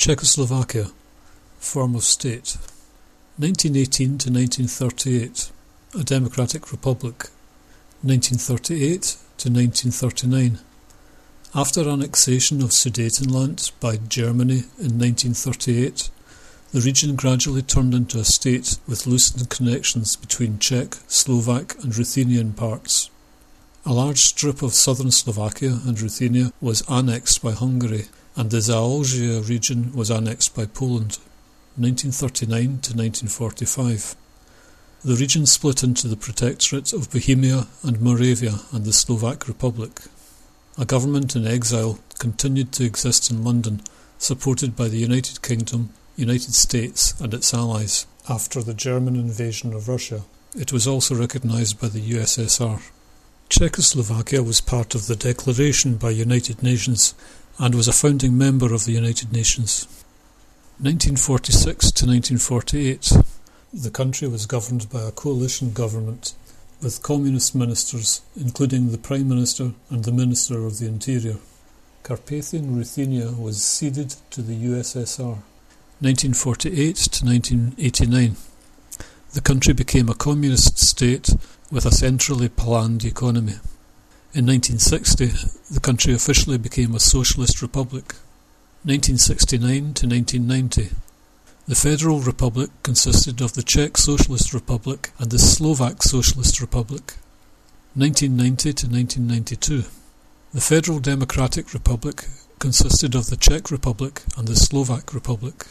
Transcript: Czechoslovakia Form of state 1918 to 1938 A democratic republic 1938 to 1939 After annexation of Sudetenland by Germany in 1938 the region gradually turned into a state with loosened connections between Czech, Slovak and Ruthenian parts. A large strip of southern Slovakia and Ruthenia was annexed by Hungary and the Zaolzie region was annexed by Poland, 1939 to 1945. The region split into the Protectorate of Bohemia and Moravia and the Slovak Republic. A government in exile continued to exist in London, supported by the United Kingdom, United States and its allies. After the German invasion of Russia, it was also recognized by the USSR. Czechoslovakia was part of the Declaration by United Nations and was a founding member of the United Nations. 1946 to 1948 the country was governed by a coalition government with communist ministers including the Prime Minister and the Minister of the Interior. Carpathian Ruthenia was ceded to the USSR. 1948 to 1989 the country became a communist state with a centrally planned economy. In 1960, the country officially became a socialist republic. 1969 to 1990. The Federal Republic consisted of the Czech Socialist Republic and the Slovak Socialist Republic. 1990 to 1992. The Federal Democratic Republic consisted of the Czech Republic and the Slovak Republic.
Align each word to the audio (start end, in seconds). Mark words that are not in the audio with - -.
Czechoslovakia 0.00 0.86
Form 1.58 1.94
of 1.94 2.04
state 2.04 2.56
1918 3.36 4.18
to 4.18 4.30
1938 4.30 5.52
A 5.94 6.04
democratic 6.04 6.72
republic 6.72 7.28
1938 8.02 9.18
to 9.36 9.50
1939 9.50 10.58
After 11.54 11.86
annexation 11.86 12.62
of 12.62 12.70
Sudetenland 12.70 13.72
by 13.78 13.98
Germany 14.08 14.64
in 14.78 14.96
1938 14.98 16.10
the 16.72 16.80
region 16.80 17.14
gradually 17.14 17.62
turned 17.62 17.94
into 17.94 18.18
a 18.18 18.24
state 18.24 18.78
with 18.88 19.06
loosened 19.06 19.50
connections 19.50 20.16
between 20.16 20.58
Czech, 20.58 20.96
Slovak 21.08 21.76
and 21.84 21.94
Ruthenian 21.94 22.54
parts. 22.54 23.10
A 23.84 23.92
large 23.92 24.20
strip 24.20 24.62
of 24.62 24.72
southern 24.72 25.10
Slovakia 25.10 25.78
and 25.86 26.00
Ruthenia 26.00 26.52
was 26.62 26.88
annexed 26.88 27.42
by 27.42 27.52
Hungary 27.52 28.06
and 28.36 28.50
the 28.50 28.58
Zaolzie 28.58 29.48
region 29.48 29.92
was 29.94 30.10
annexed 30.10 30.54
by 30.54 30.66
Poland, 30.66 31.18
1939 31.76 32.60
to 32.82 32.94
1945. 32.94 34.14
The 35.02 35.16
region 35.16 35.46
split 35.46 35.82
into 35.82 36.08
the 36.08 36.16
Protectorate 36.16 36.92
of 36.92 37.10
Bohemia 37.10 37.66
and 37.82 38.00
Moravia 38.00 38.60
and 38.72 38.84
the 38.84 38.92
Slovak 38.92 39.48
Republic. 39.48 40.02
A 40.78 40.84
government 40.84 41.34
in 41.34 41.46
exile 41.46 41.98
continued 42.18 42.72
to 42.72 42.84
exist 42.84 43.30
in 43.30 43.42
London, 43.42 43.80
supported 44.18 44.76
by 44.76 44.88
the 44.88 44.98
United 44.98 45.42
Kingdom, 45.42 45.90
United 46.16 46.54
States 46.54 47.18
and 47.20 47.32
its 47.32 47.54
allies. 47.54 48.06
After 48.28 48.62
the 48.62 48.74
German 48.74 49.16
invasion 49.16 49.72
of 49.72 49.88
Russia, 49.88 50.22
it 50.54 50.72
was 50.72 50.86
also 50.86 51.14
recognized 51.14 51.80
by 51.80 51.88
the 51.88 52.10
USSR. 52.12 52.82
Czechoslovakia 53.48 54.42
was 54.42 54.60
part 54.60 54.94
of 54.94 55.06
the 55.06 55.16
Declaration 55.16 55.96
by 55.96 56.10
United 56.10 56.62
Nations 56.62 57.14
and 57.60 57.74
was 57.74 57.86
a 57.86 57.92
founding 57.92 58.38
member 58.38 58.72
of 58.72 58.86
the 58.86 58.92
United 58.92 59.32
Nations. 59.32 59.86
1946 60.78 61.92
to 61.92 62.06
1948 62.06 63.12
the 63.74 63.90
country 63.90 64.26
was 64.26 64.46
governed 64.46 64.88
by 64.88 65.02
a 65.02 65.12
coalition 65.12 65.70
government 65.74 66.32
with 66.82 67.02
communist 67.02 67.54
ministers 67.54 68.22
including 68.34 68.90
the 68.90 68.98
Prime 68.98 69.28
Minister 69.28 69.72
and 69.90 70.04
the 70.04 70.10
Minister 70.10 70.64
of 70.64 70.78
the 70.78 70.86
Interior. 70.86 71.36
Carpathian 72.02 72.74
Ruthenia 72.74 73.30
was 73.32 73.62
ceded 73.62 74.16
to 74.30 74.40
the 74.40 74.56
USSR. 74.56 75.42
1948 76.00 76.96
to 76.96 77.24
1989 77.26 78.36
the 79.34 79.42
country 79.42 79.74
became 79.74 80.08
a 80.08 80.14
communist 80.14 80.78
state 80.78 81.28
with 81.70 81.84
a 81.84 81.92
centrally 81.92 82.48
planned 82.48 83.04
economy. 83.04 83.56
In 84.32 84.46
1960, 84.46 85.26
the 85.74 85.80
country 85.80 86.14
officially 86.14 86.56
became 86.56 86.94
a 86.94 87.00
socialist 87.00 87.60
republic. 87.60 88.14
1969 88.84 89.92
to 89.94 90.06
1990. 90.06 90.90
The 91.66 91.74
Federal 91.74 92.20
Republic 92.20 92.70
consisted 92.84 93.40
of 93.40 93.54
the 93.54 93.64
Czech 93.64 93.96
Socialist 93.96 94.54
Republic 94.54 95.10
and 95.18 95.32
the 95.32 95.38
Slovak 95.40 96.04
Socialist 96.04 96.60
Republic. 96.60 97.14
1990 97.94 98.72
to 98.72 98.86
1992. 98.86 99.84
The 100.54 100.60
Federal 100.60 101.00
Democratic 101.00 101.74
Republic 101.74 102.26
consisted 102.60 103.16
of 103.16 103.30
the 103.30 103.36
Czech 103.36 103.72
Republic 103.72 104.22
and 104.36 104.46
the 104.46 104.54
Slovak 104.54 105.12
Republic. 105.12 105.66